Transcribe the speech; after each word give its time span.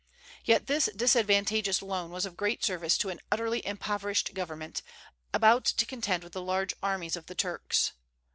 Yet 0.43 0.65
this 0.65 0.89
disadvantageous 0.95 1.79
loan 1.83 2.09
was 2.09 2.25
of 2.25 2.35
great 2.35 2.63
service 2.63 2.97
to 2.97 3.09
an 3.09 3.19
utterly 3.31 3.63
impoverished 3.63 4.33
government, 4.33 4.81
about 5.31 5.63
to 5.65 5.85
contend 5.85 6.23
with 6.23 6.33
the 6.33 6.41
large 6.41 6.73
armies 6.81 7.15
of 7.15 7.27
the 7.27 7.35
Turks. 7.35 7.91